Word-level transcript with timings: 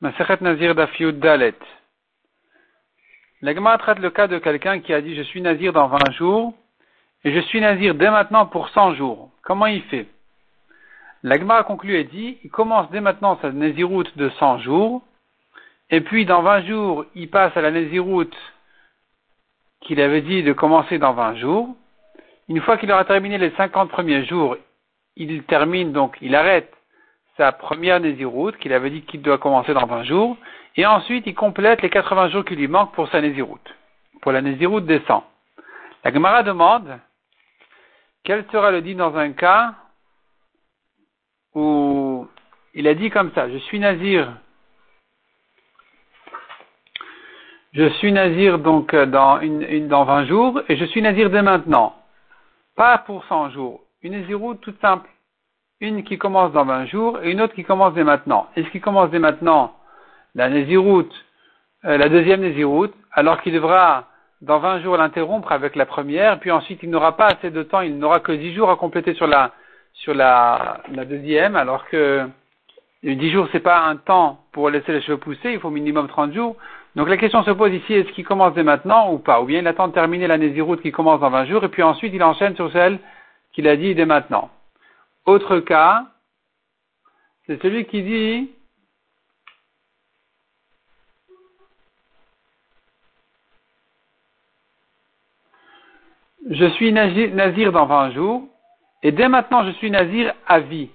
Maseret 0.00 0.40
Nazir 0.40 0.76
Dafiud 0.76 1.18
Dalet. 1.18 1.56
L'Agma 3.42 3.76
traite 3.78 3.98
le 3.98 4.10
cas 4.10 4.28
de 4.28 4.38
quelqu'un 4.38 4.78
qui 4.78 4.94
a 4.94 5.00
dit 5.00 5.16
je 5.16 5.22
suis 5.22 5.42
Nazir 5.42 5.72
dans 5.72 5.88
20 5.88 6.12
jours 6.12 6.54
et 7.24 7.32
je 7.32 7.40
suis 7.40 7.60
Nazir 7.60 7.96
dès 7.96 8.08
maintenant 8.08 8.46
pour 8.46 8.68
100 8.68 8.94
jours. 8.94 9.32
Comment 9.42 9.66
il 9.66 9.82
fait? 9.82 10.06
L'Agma 11.24 11.56
a 11.56 11.64
conclu 11.64 11.96
et 11.96 12.04
dit 12.04 12.38
il 12.44 12.50
commence 12.50 12.88
dès 12.92 13.00
maintenant 13.00 13.40
sa 13.42 13.50
Naziroute 13.50 14.16
de 14.16 14.28
100 14.38 14.58
jours 14.58 15.02
et 15.90 16.00
puis 16.00 16.26
dans 16.26 16.42
20 16.42 16.66
jours 16.66 17.04
il 17.16 17.28
passe 17.28 17.56
à 17.56 17.60
la 17.60 17.72
Naziroute 17.72 18.36
qu'il 19.80 20.00
avait 20.00 20.22
dit 20.22 20.44
de 20.44 20.52
commencer 20.52 20.98
dans 20.98 21.12
20 21.12 21.34
jours. 21.38 21.74
Une 22.48 22.60
fois 22.60 22.78
qu'il 22.78 22.92
aura 22.92 23.04
terminé 23.04 23.36
les 23.36 23.50
50 23.50 23.90
premiers 23.90 24.24
jours, 24.26 24.56
il 25.16 25.42
termine 25.42 25.90
donc, 25.90 26.16
il 26.20 26.36
arrête 26.36 26.72
sa 27.38 27.52
première 27.52 28.00
Néziroute 28.00 28.58
qu'il 28.58 28.72
avait 28.72 28.90
dit 28.90 29.02
qu'il 29.02 29.22
doit 29.22 29.38
commencer 29.38 29.72
dans 29.72 29.86
20 29.86 30.02
jours, 30.02 30.36
et 30.76 30.84
ensuite 30.84 31.26
il 31.26 31.34
complète 31.34 31.80
les 31.80 31.88
80 31.88 32.28
jours 32.30 32.44
qui 32.44 32.56
lui 32.56 32.68
manquent 32.68 32.92
pour 32.92 33.08
sa 33.08 33.22
Néziroute, 33.22 33.74
pour 34.20 34.32
la 34.32 34.42
Néziroute 34.42 34.84
des 34.84 35.00
100. 35.06 35.24
La 36.04 36.12
Gemara 36.12 36.42
demande 36.42 36.98
quel 38.24 38.44
sera 38.50 38.72
le 38.72 38.82
dit 38.82 38.96
dans 38.96 39.16
un 39.16 39.32
cas 39.32 39.74
où 41.54 42.28
il 42.74 42.86
a 42.88 42.94
dit 42.94 43.08
comme 43.08 43.32
ça, 43.34 43.48
je 43.48 43.58
suis 43.58 43.78
Nazir, 43.78 44.32
je 47.72 47.88
suis 47.90 48.12
Nazir 48.12 48.58
donc 48.58 48.94
dans, 48.94 49.40
une, 49.40 49.86
dans 49.86 50.04
20 50.04 50.26
jours, 50.26 50.60
et 50.68 50.76
je 50.76 50.84
suis 50.86 51.02
Nazir 51.02 51.30
dès 51.30 51.42
maintenant, 51.42 51.94
pas 52.74 52.98
pour 52.98 53.24
100 53.26 53.50
jours, 53.50 53.80
une 54.02 54.12
Néziroute 54.12 54.60
toute 54.60 54.80
simple 54.80 55.08
une 55.80 56.02
qui 56.02 56.18
commence 56.18 56.52
dans 56.52 56.64
20 56.64 56.86
jours 56.86 57.20
et 57.22 57.30
une 57.30 57.40
autre 57.40 57.54
qui 57.54 57.64
commence 57.64 57.94
dès 57.94 58.04
maintenant. 58.04 58.48
Et 58.56 58.64
ce 58.64 58.70
qui 58.70 58.80
commence 58.80 59.10
dès 59.10 59.18
maintenant, 59.18 59.74
la 60.34 60.48
Néziroute, 60.48 61.12
euh, 61.84 61.96
la 61.96 62.08
deuxième 62.08 62.40
Néziroute, 62.40 62.94
alors 63.12 63.40
qu'il 63.42 63.52
devra 63.52 64.04
dans 64.42 64.58
20 64.58 64.80
jours 64.80 64.96
l'interrompre 64.96 65.52
avec 65.52 65.76
la 65.76 65.86
première, 65.86 66.38
puis 66.40 66.50
ensuite 66.50 66.80
il 66.82 66.90
n'aura 66.90 67.16
pas 67.16 67.26
assez 67.26 67.50
de 67.50 67.62
temps, 67.62 67.80
il 67.80 67.98
n'aura 67.98 68.20
que 68.20 68.32
10 68.32 68.54
jours 68.54 68.70
à 68.70 68.76
compléter 68.76 69.14
sur 69.14 69.26
la, 69.26 69.52
sur 69.94 70.14
la, 70.14 70.80
la 70.92 71.04
deuxième, 71.04 71.56
alors 71.56 71.86
que 71.86 72.28
10 73.02 73.30
jours 73.30 73.48
c'est 73.52 73.60
pas 73.60 73.80
un 73.80 73.96
temps 73.96 74.40
pour 74.52 74.70
laisser 74.70 74.92
les 74.92 75.00
cheveux 75.02 75.18
pousser, 75.18 75.52
il 75.52 75.60
faut 75.60 75.70
minimum 75.70 76.08
30 76.08 76.34
jours. 76.34 76.56
Donc 76.96 77.08
la 77.08 77.16
question 77.16 77.42
se 77.44 77.50
pose 77.52 77.72
ici, 77.72 77.94
est-ce 77.94 78.10
qu'il 78.10 78.24
commence 78.24 78.54
dès 78.54 78.64
maintenant 78.64 79.12
ou 79.12 79.18
pas? 79.18 79.40
Ou 79.40 79.44
bien 79.44 79.60
il 79.60 79.66
attend 79.66 79.88
de 79.88 79.92
terminer 79.92 80.26
la 80.26 80.38
Néziroute 80.38 80.82
qui 80.82 80.90
commence 80.90 81.20
dans 81.20 81.30
20 81.30 81.46
jours, 81.46 81.64
et 81.64 81.68
puis 81.68 81.82
ensuite 81.84 82.12
il 82.14 82.22
enchaîne 82.22 82.56
sur 82.56 82.72
celle 82.72 82.98
qu'il 83.52 83.68
a 83.68 83.76
dit 83.76 83.94
dès 83.94 84.06
maintenant. 84.06 84.50
Autre 85.26 85.60
cas, 85.60 86.06
c'est 87.46 87.60
celui 87.62 87.86
qui 87.86 88.02
dit 88.02 88.50
Je 96.50 96.64
suis 96.70 96.92
nazir 96.92 97.72
dans 97.72 97.86
20 97.86 98.12
jours, 98.12 98.48
et 99.02 99.12
dès 99.12 99.28
maintenant 99.28 99.64
je 99.64 99.70
suis 99.72 99.90
nazir 99.90 100.32
à 100.46 100.60
vie. 100.60 100.88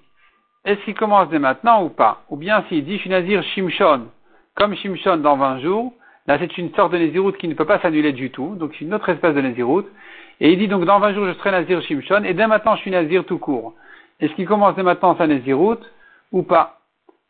Est-ce 0.66 0.80
qu'il 0.84 0.96
commence 0.96 1.30
dès 1.30 1.40
maintenant 1.40 1.84
ou 1.84 1.90
pas? 1.90 2.24
Ou 2.30 2.38
bien 2.38 2.64
s'il 2.70 2.86
dit 2.86 2.96
je 2.96 3.02
suis 3.02 3.10
nazir 3.10 3.44
Shimshon, 3.44 4.08
comme 4.56 4.76
Shimshon 4.76 5.18
dans 5.18 5.38
20 5.38 5.60
jours, 5.60 5.94
là 6.26 6.40
c'est 6.40 6.58
une 6.58 6.74
sorte 6.74 6.94
de 6.94 6.98
naziroute 6.98 7.38
qui 7.38 7.48
ne 7.48 7.54
peut 7.54 7.66
pas 7.66 7.80
s'annuler 7.80 8.14
du 8.14 8.32
tout, 8.32 8.56
donc 8.56 8.72
c'est 8.74 8.86
une 8.86 8.94
autre 8.94 9.10
espèce 9.10 9.36
de 9.36 9.42
naziroute, 9.42 9.88
et 10.40 10.52
il 10.52 10.58
dit 10.58 10.68
donc 10.68 10.86
dans 10.86 11.00
20 11.00 11.14
jours 11.14 11.28
je 11.28 11.34
serai 11.34 11.52
nazir 11.52 11.82
Shimshon, 11.84 12.24
et 12.24 12.34
dès 12.34 12.48
maintenant 12.48 12.76
je 12.76 12.82
suis 12.82 12.92
nazir 12.92 13.24
tout 13.26 13.38
court. 13.38 13.76
Est-ce 14.20 14.34
qu'il 14.34 14.48
commence 14.48 14.78
maintenant 14.78 15.16
sa 15.18 15.28
Néziroute 15.28 15.84
ou 16.32 16.44
pas 16.44 16.80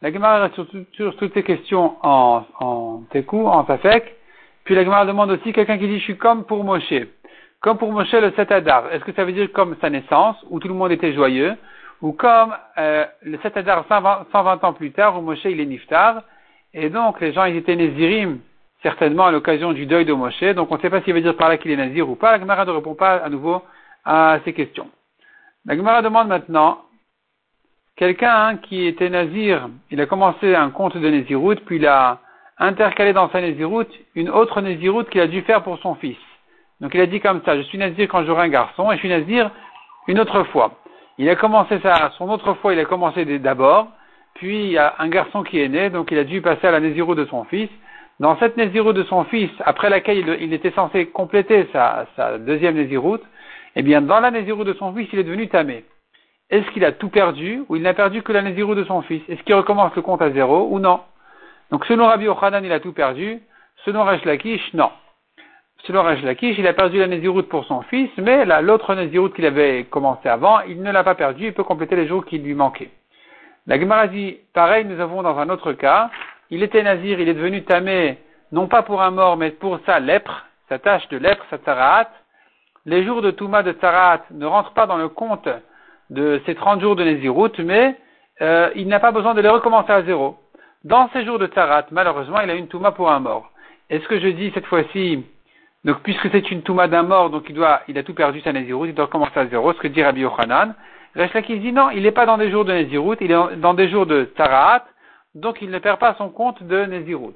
La 0.01 0.11
Gemara 0.11 0.41
reste 0.41 0.55
sur, 0.93 1.15
toutes 1.17 1.33
ces 1.33 1.43
questions 1.43 1.95
en, 2.03 2.43
en 2.59 3.01
Tekou, 3.11 3.47
en 3.47 3.63
Tafek. 3.63 4.15
Puis 4.63 4.75
la 4.75 4.83
Gemara 4.83 5.05
demande 5.05 5.31
aussi 5.31 5.53
quelqu'un 5.53 5.77
qui 5.77 5.87
dit 5.87 5.99
je 5.99 6.03
suis 6.03 6.17
comme 6.17 6.45
pour 6.45 6.63
Moshe. 6.63 6.93
Comme 7.61 7.77
pour 7.77 7.91
Moshe 7.91 8.13
le 8.13 8.31
7 8.31 8.51
Adar. 8.51 8.91
Est-ce 8.91 9.03
que 9.03 9.13
ça 9.13 9.25
veut 9.25 9.31
dire 9.31 9.51
comme 9.51 9.75
sa 9.81 9.89
naissance, 9.89 10.37
où 10.49 10.59
tout 10.59 10.67
le 10.67 10.73
monde 10.73 10.91
était 10.91 11.13
joyeux, 11.13 11.55
ou 12.01 12.11
comme 12.11 12.53
euh, 12.77 13.05
le 13.21 13.37
7 13.41 13.57
Adar 13.57 13.85
120, 13.87 14.63
ans 14.63 14.73
plus 14.73 14.91
tard, 14.91 15.17
où 15.17 15.21
Moshe 15.21 15.45
il 15.45 15.59
est 15.59 15.65
niftar, 15.65 16.23
et 16.73 16.89
donc 16.89 17.19
les 17.21 17.33
gens 17.33 17.45
ils 17.45 17.55
étaient 17.55 17.75
Nézirim, 17.75 18.39
certainement 18.81 19.27
à 19.27 19.31
l'occasion 19.31 19.71
du 19.71 19.85
deuil 19.85 20.05
de 20.05 20.13
Moshe, 20.13 20.43
donc 20.55 20.71
on 20.71 20.75
ne 20.75 20.81
sait 20.81 20.89
pas 20.89 21.01
s'il 21.01 21.13
veut 21.13 21.21
dire 21.21 21.37
par 21.37 21.47
là 21.49 21.57
qu'il 21.57 21.71
est 21.71 21.77
Nazir 21.77 22.09
ou 22.09 22.15
pas, 22.15 22.33
la 22.33 22.39
Gemara 22.39 22.65
ne 22.65 22.71
répond 22.71 22.95
pas 22.95 23.15
à 23.15 23.29
nouveau 23.29 23.61
à 24.03 24.39
ces 24.43 24.53
questions. 24.53 24.89
La 25.65 25.77
Gemara 25.77 26.01
demande 26.01 26.27
maintenant, 26.27 26.81
quelqu'un 27.95 28.35
hein, 28.35 28.57
qui 28.57 28.85
était 28.85 29.09
nazir, 29.09 29.69
il 29.91 30.01
a 30.01 30.05
commencé 30.05 30.53
un 30.53 30.69
compte 30.71 30.97
de 30.97 31.09
Néziroute, 31.09 31.61
puis 31.61 31.77
il 31.77 31.87
a 31.87 32.19
intercalé 32.57 33.13
dans 33.13 33.29
sa 33.29 33.39
Néziroute 33.39 33.89
une 34.13 34.29
autre 34.29 34.59
Néziroute 34.59 35.09
qu'il 35.09 35.21
a 35.21 35.27
dû 35.27 35.41
faire 35.43 35.63
pour 35.63 35.79
son 35.79 35.95
fils. 35.95 36.17
Donc 36.81 36.93
il 36.93 36.99
a 36.99 37.05
dit 37.05 37.21
comme 37.21 37.41
ça, 37.45 37.55
je 37.55 37.61
suis 37.61 37.77
nazir 37.77 38.09
quand 38.09 38.25
j'aurai 38.25 38.43
un 38.43 38.49
garçon, 38.49 38.91
et 38.91 38.95
je 38.95 38.99
suis 38.99 39.07
nazir 39.07 39.51
une 40.09 40.19
autre 40.19 40.43
fois. 40.45 40.81
Il 41.17 41.29
a 41.29 41.37
commencé 41.37 41.79
ça, 41.79 42.11
son 42.17 42.29
autre 42.29 42.55
fois, 42.55 42.73
il 42.73 42.79
a 42.79 42.85
commencé 42.85 43.23
d'abord, 43.39 43.87
puis 44.33 44.65
il 44.65 44.71
y 44.71 44.77
a 44.77 44.95
un 44.99 45.07
garçon 45.07 45.43
qui 45.43 45.61
est 45.61 45.69
né, 45.69 45.89
donc 45.89 46.11
il 46.11 46.17
a 46.17 46.25
dû 46.25 46.41
passer 46.41 46.67
à 46.67 46.71
la 46.71 46.81
Néziroute 46.81 47.17
de 47.17 47.25
son 47.25 47.45
fils. 47.45 47.69
Dans 48.19 48.37
cette 48.37 48.57
Néziroute 48.57 48.97
de 48.97 49.03
son 49.03 49.23
fils, 49.23 49.51
après 49.63 49.89
laquelle 49.89 50.17
il, 50.41 50.51
était 50.51 50.71
censé 50.71 51.05
compléter 51.05 51.69
sa, 51.71 52.05
sa 52.17 52.37
deuxième 52.37 52.75
Néziroute, 52.75 53.23
eh 53.75 53.81
bien, 53.81 54.01
dans 54.01 54.19
la 54.19 54.31
Nézirou 54.31 54.63
de 54.63 54.73
son 54.73 54.93
fils, 54.93 55.09
il 55.13 55.19
est 55.19 55.23
devenu 55.23 55.47
tamé. 55.47 55.83
Est-ce 56.49 56.69
qu'il 56.71 56.85
a 56.85 56.91
tout 56.91 57.09
perdu 57.09 57.63
ou 57.67 57.75
il 57.75 57.81
n'a 57.81 57.93
perdu 57.93 58.21
que 58.21 58.31
la 58.31 58.41
Nézirou 58.41 58.75
de 58.75 58.83
son 58.83 59.01
fils? 59.01 59.23
Est-ce 59.27 59.41
qu'il 59.43 59.55
recommence 59.55 59.95
le 59.95 60.01
compte 60.01 60.21
à 60.21 60.31
zéro 60.31 60.67
ou 60.69 60.79
non? 60.79 60.99
Donc, 61.71 61.85
selon 61.85 62.05
Rabbi 62.05 62.27
Ochanan, 62.27 62.63
il 62.63 62.71
a 62.71 62.79
tout 62.79 62.93
perdu. 62.93 63.41
Selon 63.85 64.03
Raj 64.03 64.23
Lakish, 64.25 64.73
non. 64.73 64.91
Selon 65.85 66.03
Raj 66.03 66.23
Lakish, 66.23 66.57
il 66.57 66.67
a 66.67 66.73
perdu 66.73 66.99
la 66.99 67.07
Nézirut 67.07 67.43
pour 67.43 67.65
son 67.65 67.81
fils, 67.81 68.11
mais 68.17 68.45
l'autre 68.61 68.93
Nézirut 68.95 69.31
qu'il 69.31 69.45
avait 69.45 69.85
commencé 69.85 70.29
avant, 70.29 70.61
il 70.61 70.81
ne 70.81 70.91
l'a 70.91 71.03
pas 71.03 71.15
perdu, 71.15 71.47
il 71.47 71.53
peut 71.53 71.63
compléter 71.63 71.95
les 71.95 72.07
jours 72.07 72.25
qui 72.25 72.37
lui 72.37 72.53
manquaient. 72.53 72.91
La 73.65 73.79
Gemara 73.79 74.07
pareil, 74.53 74.85
nous 74.85 74.99
avons 74.99 75.23
dans 75.23 75.37
un 75.37 75.49
autre 75.49 75.73
cas, 75.73 76.09
il 76.49 76.63
était 76.63 76.83
nazir, 76.83 77.19
il 77.19 77.27
est 77.27 77.33
devenu 77.33 77.63
tamé, 77.63 78.17
non 78.51 78.67
pas 78.67 78.83
pour 78.83 79.01
un 79.01 79.11
mort, 79.11 79.37
mais 79.37 79.51
pour 79.51 79.79
sa 79.85 79.99
lèpre, 79.99 80.45
sa 80.69 80.79
tâche 80.79 81.07
de 81.09 81.17
lèpre, 81.17 81.43
sa 81.49 81.57
taraat, 81.57 82.09
les 82.85 83.03
jours 83.03 83.21
de 83.21 83.31
Touma 83.31 83.63
de 83.63 83.71
Tzarat 83.71 84.21
ne 84.31 84.45
rentrent 84.45 84.73
pas 84.73 84.87
dans 84.87 84.97
le 84.97 85.09
compte 85.09 85.47
de 86.09 86.41
ces 86.45 86.55
30 86.55 86.81
jours 86.81 86.95
de 86.95 87.03
Nézirut, 87.03 87.51
mais 87.59 87.97
euh, 88.41 88.69
il 88.75 88.87
n'a 88.87 88.99
pas 88.99 89.11
besoin 89.11 89.33
de 89.33 89.41
les 89.41 89.49
recommencer 89.49 89.91
à 89.91 90.03
zéro. 90.03 90.37
Dans 90.83 91.09
ces 91.13 91.25
jours 91.25 91.39
de 91.39 91.47
Tzarat, 91.47 91.85
malheureusement, 91.91 92.41
il 92.41 92.49
a 92.49 92.55
une 92.55 92.67
Touma 92.67 92.91
pour 92.91 93.09
un 93.09 93.19
mort. 93.19 93.51
Est-ce 93.89 94.07
que 94.07 94.19
je 94.19 94.27
dis 94.27 94.51
cette 94.53 94.65
fois-ci, 94.65 95.23
donc 95.85 96.01
puisque 96.03 96.29
c'est 96.31 96.51
une 96.51 96.61
Touma 96.61 96.87
d'un 96.87 97.03
mort, 97.03 97.29
donc 97.29 97.45
il 97.47 97.55
doit, 97.55 97.81
il 97.87 97.97
a 97.97 98.03
tout 98.03 98.13
perdu 98.13 98.41
sa 98.41 98.51
Nézirut, 98.51 98.89
il 98.89 98.95
doit 98.95 99.05
recommencer 99.05 99.39
à 99.39 99.47
zéro, 99.47 99.71
ce 99.73 99.79
que 99.79 99.87
dit 99.87 100.03
Rabbi 100.03 100.21
Yochanan. 100.21 100.73
qui 101.45 101.59
dit 101.59 101.71
non, 101.71 101.89
il 101.89 102.03
n'est 102.03 102.11
pas 102.11 102.25
dans 102.25 102.37
des 102.37 102.51
jours 102.51 102.65
de 102.65 102.73
Nézirut, 102.73 103.17
il 103.21 103.31
est 103.31 103.55
dans 103.57 103.73
des 103.73 103.89
jours 103.89 104.05
de 104.05 104.25
Tzarat, 104.35 104.85
donc 105.35 105.61
il 105.61 105.69
ne 105.71 105.79
perd 105.79 105.99
pas 105.99 106.15
son 106.17 106.29
compte 106.29 106.61
de 106.63 106.85
Nézirut. 106.85 107.35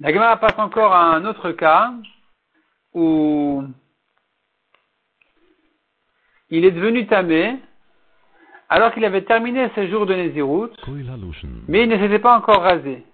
La 0.00 0.36
passe 0.36 0.58
encore 0.58 0.92
à 0.92 1.04
un 1.04 1.24
autre 1.24 1.52
cas, 1.52 1.92
où 2.94 3.64
il 6.50 6.64
est 6.64 6.70
devenu 6.70 7.06
tamé 7.06 7.56
alors 8.68 8.92
qu'il 8.92 9.04
avait 9.04 9.22
terminé 9.22 9.68
ses 9.74 9.88
jours 9.88 10.06
de 10.06 10.14
Nézirut, 10.14 10.70
mais 11.68 11.82
il 11.82 11.88
ne 11.90 11.98
s'était 11.98 12.18
pas 12.18 12.36
encore 12.36 12.62
rasé. 12.62 13.04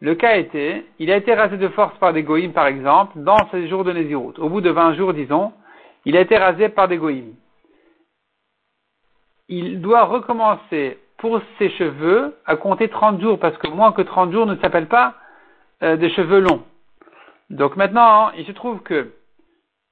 Le 0.00 0.16
cas 0.16 0.36
était, 0.36 0.84
il 0.98 1.12
a 1.12 1.16
été 1.16 1.32
rasé 1.32 1.56
de 1.56 1.68
force 1.68 1.96
par 1.98 2.12
des 2.12 2.24
goïms, 2.24 2.52
par 2.52 2.66
exemple, 2.66 3.12
dans 3.20 3.48
ses 3.50 3.68
jours 3.68 3.84
de 3.84 3.92
Nézirut. 3.92 4.34
Au 4.38 4.48
bout 4.48 4.60
de 4.60 4.70
20 4.70 4.94
jours, 4.94 5.14
disons, 5.14 5.52
il 6.04 6.16
a 6.16 6.20
été 6.20 6.36
rasé 6.36 6.68
par 6.68 6.88
des 6.88 6.96
goïms. 6.96 7.34
Il 9.48 9.80
doit 9.80 10.04
recommencer 10.04 10.98
pour 11.18 11.40
ses 11.58 11.70
cheveux 11.70 12.36
à 12.44 12.56
compter 12.56 12.88
30 12.88 13.20
jours, 13.20 13.38
parce 13.38 13.56
que 13.58 13.68
moins 13.68 13.92
que 13.92 14.02
30 14.02 14.32
jours 14.32 14.46
ne 14.46 14.56
s'appelle 14.56 14.88
pas 14.88 15.14
euh, 15.82 15.96
des 15.96 16.10
cheveux 16.10 16.40
longs. 16.40 16.64
Donc 17.50 17.76
maintenant, 17.76 18.30
il 18.36 18.46
se 18.46 18.52
trouve 18.52 18.80
que 18.80 19.12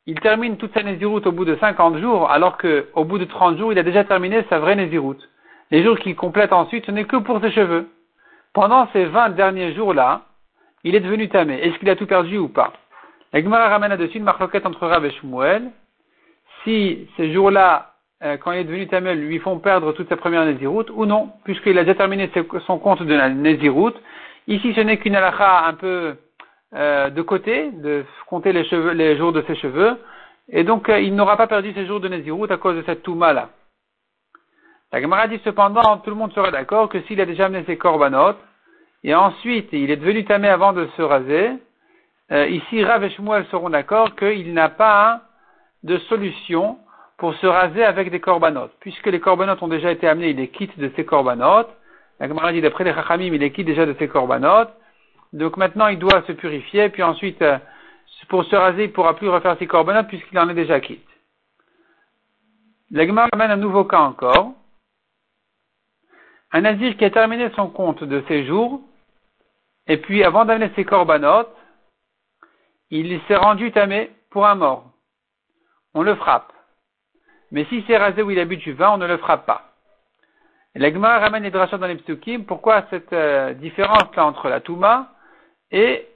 il 0.06 0.18
termine 0.18 0.56
toute 0.56 0.74
sa 0.74 0.82
Néziroute 0.82 1.26
au 1.28 1.32
bout 1.32 1.44
de 1.44 1.56
50 1.56 1.98
jours, 1.98 2.28
alors 2.30 2.58
qu'au 2.58 3.04
bout 3.04 3.18
de 3.18 3.24
30 3.24 3.56
jours, 3.58 3.72
il 3.72 3.78
a 3.78 3.84
déjà 3.84 4.02
terminé 4.02 4.44
sa 4.50 4.58
vraie 4.58 4.74
Néziroute. 4.74 5.28
Les 5.70 5.84
jours 5.84 5.96
qu'il 5.98 6.16
complète 6.16 6.52
ensuite, 6.52 6.86
ce 6.86 6.90
n'est 6.90 7.04
que 7.04 7.16
pour 7.16 7.40
ses 7.40 7.52
cheveux. 7.52 7.88
Pendant 8.52 8.88
ces 8.92 9.04
20 9.04 9.30
derniers 9.30 9.74
jours-là, 9.74 10.22
il 10.84 10.94
est 10.96 11.00
devenu 11.00 11.28
tamé. 11.28 11.54
Est-ce 11.62 11.78
qu'il 11.78 11.88
a 11.88 11.96
tout 11.96 12.06
perdu 12.06 12.36
ou 12.36 12.48
pas? 12.48 12.72
La 13.32 13.40
Gemara 13.40 13.68
ramène 13.68 13.90
là-dessus 13.90 14.18
une 14.18 14.24
marloquette 14.24 14.66
entre 14.66 14.86
Rav 14.86 15.04
et 15.06 15.10
Shmuel. 15.12 15.70
Si 16.64 17.08
ces 17.16 17.32
jours-là, 17.32 17.94
euh, 18.24 18.36
quand 18.36 18.52
il 18.52 18.58
est 18.58 18.64
devenu 18.64 18.88
tamé, 18.88 19.14
lui 19.14 19.38
font 19.38 19.58
perdre 19.58 19.92
toute 19.92 20.08
sa 20.08 20.16
première 20.16 20.44
Néziroute, 20.44 20.90
ou 20.90 21.06
non, 21.06 21.30
puisqu'il 21.44 21.78
a 21.78 21.84
déjà 21.84 21.94
terminé 21.94 22.28
son 22.66 22.78
compte 22.78 23.02
de 23.02 23.14
la 23.14 23.28
Néziroute. 23.28 23.96
Ici, 24.48 24.74
ce 24.74 24.80
n'est 24.80 24.98
qu'une 24.98 25.14
halakha 25.14 25.66
un 25.66 25.74
peu 25.74 26.16
euh, 26.74 27.10
de 27.10 27.22
côté, 27.22 27.70
de 27.70 28.04
compter 28.26 28.52
les, 28.52 28.64
jours 29.16 29.32
de 29.32 29.42
ses 29.42 29.56
cheveux, 29.56 29.98
et 30.48 30.64
donc 30.64 30.88
euh, 30.88 31.00
il 31.00 31.14
n'aura 31.14 31.36
pas 31.36 31.46
perdu 31.46 31.72
ses 31.74 31.86
jours 31.86 32.00
de 32.00 32.08
Nézirut 32.08 32.50
à 32.50 32.56
cause 32.56 32.76
de 32.76 32.82
cette 32.82 33.02
Touma 33.02 33.32
là. 33.32 33.50
La 34.92 35.00
Gemara 35.00 35.28
dit 35.28 35.40
cependant, 35.44 35.98
tout 35.98 36.10
le 36.10 36.16
monde 36.16 36.32
serait 36.32 36.50
d'accord 36.50 36.88
que 36.88 37.00
s'il 37.02 37.20
a 37.20 37.26
déjà 37.26 37.46
amené 37.46 37.64
ses 37.64 37.76
corbanotes, 37.76 38.40
et 39.04 39.14
ensuite 39.14 39.68
il 39.72 39.90
est 39.90 39.96
devenu 39.96 40.24
tamé 40.24 40.48
avant 40.48 40.72
de 40.72 40.86
se 40.96 41.02
raser, 41.02 41.52
euh, 42.30 42.46
ici 42.46 42.82
Rav 42.84 43.04
et 43.04 43.10
Shmuel 43.10 43.44
seront 43.50 43.70
d'accord 43.70 44.14
qu'il 44.16 44.54
n'a 44.54 44.68
pas 44.68 45.22
de 45.82 45.98
solution 45.98 46.78
pour 47.18 47.34
se 47.34 47.46
raser 47.46 47.84
avec 47.84 48.10
des 48.10 48.20
corbanotes. 48.20 48.72
Puisque 48.80 49.06
les 49.06 49.20
corbanotes 49.20 49.62
ont 49.62 49.68
déjà 49.68 49.90
été 49.92 50.08
amenés, 50.08 50.30
il 50.30 50.40
est 50.40 50.48
quitte 50.48 50.78
de 50.78 50.90
ses 50.96 51.04
corbanotes. 51.04 51.70
La 52.18 52.28
Gemara 52.28 52.52
dit 52.52 52.60
d'après 52.60 52.84
les 52.84 52.94
Chachamim, 52.94 53.34
il 53.34 53.42
est 53.42 53.50
quitte 53.50 53.66
déjà 53.66 53.84
de 53.84 53.94
ses 53.98 54.08
corbanotes. 54.08 54.72
Donc 55.32 55.56
maintenant 55.56 55.88
il 55.88 55.98
doit 55.98 56.22
se 56.26 56.32
purifier, 56.32 56.88
puis 56.90 57.02
ensuite 57.02 57.40
euh, 57.42 57.58
pour 58.28 58.44
se 58.44 58.56
raser, 58.56 58.84
il 58.84 58.88
ne 58.88 58.92
pourra 58.92 59.16
plus 59.16 59.28
refaire 59.28 59.58
ses 59.58 59.66
corbanotes 59.66 60.08
puisqu'il 60.08 60.38
en 60.38 60.48
est 60.48 60.54
déjà 60.54 60.80
quitte. 60.80 61.06
La 62.90 63.06
Gemara 63.06 63.28
amène 63.32 63.50
un 63.50 63.56
nouveau 63.56 63.84
cas 63.84 64.00
encore. 64.00 64.52
Un 66.52 66.60
nazir 66.60 66.96
qui 66.96 67.04
a 67.04 67.10
terminé 67.10 67.50
son 67.56 67.68
compte 67.68 68.04
de 68.04 68.22
séjour, 68.28 68.82
et 69.86 69.96
puis 69.96 70.22
avant 70.22 70.44
d'amener 70.44 70.70
ses 70.76 70.84
corbanotes, 70.84 71.56
il 72.90 73.18
s'est 73.26 73.36
rendu 73.36 73.72
tamé 73.72 74.10
pour 74.28 74.46
un 74.46 74.54
mort. 74.54 74.92
On 75.94 76.02
le 76.02 76.14
frappe. 76.14 76.52
Mais 77.50 77.64
s'il 77.66 77.84
s'est 77.86 77.96
rasé 77.96 78.22
où 78.22 78.30
il 78.30 78.38
habite 78.38 78.60
du 78.60 78.74
vin, 78.74 78.90
on 78.90 78.98
ne 78.98 79.06
le 79.06 79.16
frappe 79.16 79.46
pas. 79.46 79.72
L'Agma 80.74 81.18
ramène 81.18 81.42
les 81.42 81.50
drachas 81.50 81.78
dans 81.78 81.86
les 81.86 81.96
psukim. 81.96 82.44
Pourquoi 82.44 82.84
cette 82.90 83.12
euh, 83.12 83.54
différence-là 83.54 84.24
entre 84.24 84.48
la 84.48 84.60
touma 84.60 85.12
et, 85.72 86.06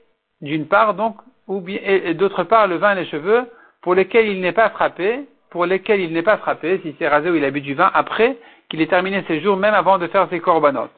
d'une 0.41 0.67
part, 0.67 0.93
donc, 0.93 1.17
ou 1.47 1.61
bien, 1.61 1.79
et, 1.83 2.13
d'autre 2.13 2.43
part, 2.43 2.67
le 2.67 2.75
vin 2.75 2.93
et 2.93 3.01
les 3.01 3.05
cheveux, 3.07 3.45
pour 3.81 3.95
lesquels 3.95 4.27
il 4.27 4.39
n'est 4.39 4.53
pas 4.53 4.69
frappé, 4.69 5.27
pour 5.49 5.65
lesquels 5.65 6.01
il 6.01 6.13
n'est 6.13 6.23
pas 6.23 6.37
frappé, 6.37 6.79
s'il 6.79 6.95
s'est 6.97 7.07
rasé 7.07 7.29
où 7.29 7.35
il 7.35 7.43
habite 7.43 7.63
du 7.63 7.73
vin, 7.73 7.89
après 7.93 8.37
qu'il 8.69 8.81
ait 8.81 8.87
terminé 8.87 9.23
ses 9.27 9.41
jours, 9.41 9.57
même 9.57 9.73
avant 9.73 9.97
de 9.97 10.07
faire 10.07 10.27
ses 10.29 10.39
corbanotes. 10.39 10.91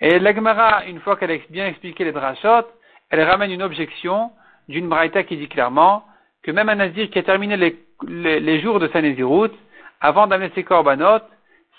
Et 0.00 0.18
l'Agmara, 0.18 0.84
une 0.86 1.00
fois 1.00 1.16
qu'elle 1.16 1.30
a 1.30 1.38
bien 1.50 1.66
expliqué 1.66 2.04
les 2.04 2.12
drachot, 2.12 2.66
elle 3.10 3.22
ramène 3.22 3.50
une 3.50 3.62
objection 3.62 4.30
d'une 4.68 4.88
braïta 4.88 5.22
qui 5.22 5.36
dit 5.36 5.48
clairement 5.48 6.04
que 6.42 6.50
même 6.50 6.68
un 6.68 6.74
nazir 6.74 7.08
qui 7.10 7.18
a 7.18 7.22
terminé 7.22 7.56
les, 7.56 8.60
jours 8.60 8.78
de 8.78 8.88
sa 8.88 9.00
naziroute, 9.00 9.54
avant 10.00 10.26
d'amener 10.26 10.50
ses 10.54 10.64
corbanotes, 10.64 11.26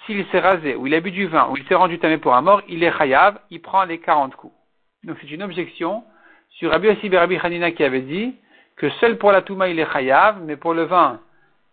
s'il 0.06 0.25
s'est 0.28 0.39
rasé, 0.39 0.75
ou 0.75 0.88
il 0.88 0.95
a 0.95 1.00
bu 1.00 1.12
du 1.12 1.28
vin, 1.28 1.48
ou 1.50 1.57
il 1.57 1.66
s'est 1.68 1.75
rendu 1.75 2.00
tamé 2.00 2.18
pour 2.18 2.36
un 2.36 2.42
mort, 2.42 2.62
il 2.68 2.84
est 2.84 2.98
chayav, 2.98 3.39
il 3.51 3.62
prend 3.62 3.84
les 3.84 4.00
40 4.00 4.36
coups. 4.36 4.56
Donc 5.03 5.17
c'est 5.21 5.31
une 5.31 5.44
objection 5.44 6.03
sur 6.49 6.71
Rabbi 6.71 6.88
Yossi 6.88 7.15
Rabbi 7.15 7.38
Hanina 7.41 7.71
qui 7.71 7.83
avait 7.83 8.01
dit 8.01 8.35
que 8.75 8.89
seul 9.01 9.17
pour 9.17 9.31
la 9.31 9.41
touma 9.41 9.67
il 9.67 9.79
est 9.79 9.91
chayav, 9.91 10.41
mais 10.44 10.55
pour 10.55 10.73
le 10.73 10.83
vin 10.83 11.19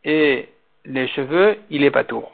et 0.04 0.48
les 0.84 1.08
cheveux, 1.08 1.56
il 1.70 1.82
est 1.82 1.90
pas 1.90 2.04
tour. 2.04 2.32